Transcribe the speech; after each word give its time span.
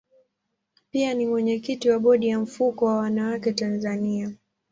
Pia 0.91 1.13
ni 1.13 1.25
mwenyekiti 1.25 1.89
wa 1.89 1.99
bodi 1.99 2.27
ya 2.27 2.39
mfuko 2.39 2.85
wa 2.85 2.95
wanawake 2.95 3.53
Tanzania. 3.53 4.31